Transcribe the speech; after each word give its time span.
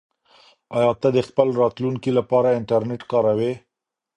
آیا 0.77 0.91
ته 1.01 1.07
د 1.15 1.19
خپل 1.27 1.47
راتلونکي 1.61 2.11
لپاره 2.17 2.55
انټرنیټ 2.59 3.01
کاروې؟ 3.11 3.53